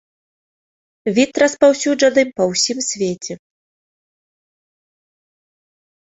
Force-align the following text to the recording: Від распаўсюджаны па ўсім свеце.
Від 1.17 1.31
распаўсюджаны 1.43 2.23
па 2.41 2.47
ўсім 2.53 2.77
свеце. 2.89 3.33